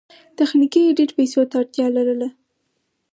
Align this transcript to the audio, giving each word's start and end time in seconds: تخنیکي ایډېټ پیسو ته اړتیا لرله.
تخنیکي 0.37 0.81
ایډېټ 0.85 1.09
پیسو 1.17 1.41
ته 1.49 1.55
اړتیا 1.61 1.87
لرله. 1.95 2.27